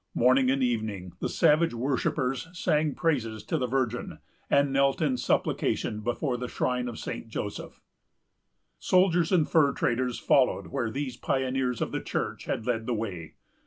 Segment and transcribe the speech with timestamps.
[0.15, 4.17] Morning and evening, the savage worshippers sang praises to the Virgin,
[4.49, 7.27] and knelt in supplication before the shrine of St.
[7.27, 7.81] Joseph.
[8.79, 13.35] Soldiers and fur traders followed where these pioneers of the church had led the way.